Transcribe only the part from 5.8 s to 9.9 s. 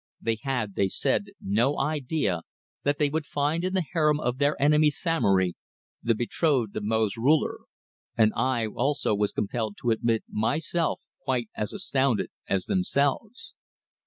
the betrothed of Mo's ruler, and I also was compelled